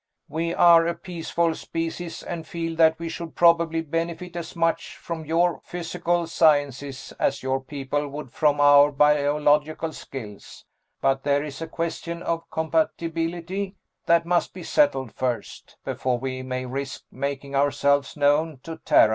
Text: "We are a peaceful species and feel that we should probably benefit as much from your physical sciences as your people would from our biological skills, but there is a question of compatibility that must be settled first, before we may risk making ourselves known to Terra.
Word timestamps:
"We 0.29 0.51
are 0.55 0.87
a 0.87 0.95
peaceful 0.95 1.53
species 1.53 2.23
and 2.23 2.47
feel 2.47 2.75
that 2.77 2.97
we 2.97 3.07
should 3.07 3.35
probably 3.35 3.81
benefit 3.83 4.35
as 4.35 4.55
much 4.55 4.95
from 4.97 5.25
your 5.27 5.61
physical 5.63 6.25
sciences 6.25 7.13
as 7.19 7.43
your 7.43 7.59
people 7.61 8.07
would 8.07 8.31
from 8.33 8.59
our 8.59 8.91
biological 8.91 9.93
skills, 9.93 10.65
but 11.01 11.21
there 11.21 11.43
is 11.43 11.61
a 11.61 11.67
question 11.67 12.23
of 12.23 12.49
compatibility 12.49 13.75
that 14.07 14.25
must 14.25 14.55
be 14.55 14.63
settled 14.63 15.11
first, 15.13 15.77
before 15.85 16.17
we 16.17 16.41
may 16.41 16.65
risk 16.65 17.03
making 17.11 17.55
ourselves 17.55 18.17
known 18.17 18.59
to 18.63 18.77
Terra. 18.77 19.09